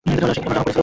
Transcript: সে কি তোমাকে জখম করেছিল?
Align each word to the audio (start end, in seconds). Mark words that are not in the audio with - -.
সে 0.05 0.09
কি 0.13 0.17
তোমাকে 0.19 0.35
জখম 0.37 0.45
করেছিল? 0.65 0.77